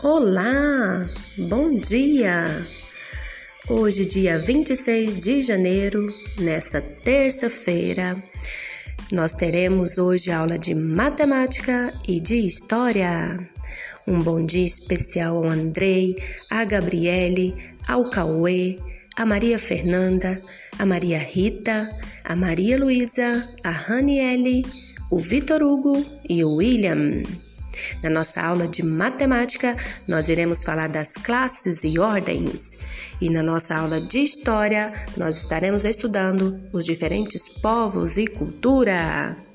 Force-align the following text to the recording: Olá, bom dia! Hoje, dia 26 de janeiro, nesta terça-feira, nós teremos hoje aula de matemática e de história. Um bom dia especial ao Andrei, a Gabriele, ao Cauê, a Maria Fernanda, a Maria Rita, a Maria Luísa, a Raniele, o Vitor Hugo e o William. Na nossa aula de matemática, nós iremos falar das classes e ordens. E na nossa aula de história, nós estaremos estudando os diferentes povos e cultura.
Olá, 0.00 1.10
bom 1.36 1.74
dia! 1.74 2.64
Hoje, 3.68 4.06
dia 4.06 4.38
26 4.38 5.20
de 5.20 5.42
janeiro, 5.42 6.14
nesta 6.38 6.80
terça-feira, 6.80 8.16
nós 9.10 9.32
teremos 9.32 9.98
hoje 9.98 10.30
aula 10.30 10.56
de 10.56 10.72
matemática 10.72 11.92
e 12.06 12.20
de 12.20 12.46
história. 12.46 13.40
Um 14.06 14.22
bom 14.22 14.40
dia 14.40 14.64
especial 14.64 15.38
ao 15.38 15.50
Andrei, 15.50 16.14
a 16.48 16.64
Gabriele, 16.64 17.56
ao 17.88 18.08
Cauê, 18.08 18.78
a 19.16 19.26
Maria 19.26 19.58
Fernanda, 19.58 20.40
a 20.78 20.86
Maria 20.86 21.18
Rita, 21.18 21.90
a 22.22 22.36
Maria 22.36 22.78
Luísa, 22.78 23.48
a 23.64 23.70
Raniele, 23.72 24.64
o 25.10 25.18
Vitor 25.18 25.60
Hugo 25.60 26.06
e 26.28 26.44
o 26.44 26.54
William. 26.54 27.24
Na 28.02 28.10
nossa 28.10 28.40
aula 28.40 28.66
de 28.66 28.82
matemática, 28.82 29.76
nós 30.06 30.28
iremos 30.28 30.62
falar 30.62 30.88
das 30.88 31.14
classes 31.14 31.84
e 31.84 31.98
ordens. 31.98 32.78
E 33.20 33.30
na 33.30 33.42
nossa 33.42 33.74
aula 33.74 34.00
de 34.00 34.18
história, 34.18 34.92
nós 35.16 35.38
estaremos 35.38 35.84
estudando 35.84 36.60
os 36.72 36.84
diferentes 36.84 37.48
povos 37.48 38.16
e 38.16 38.26
cultura. 38.26 39.47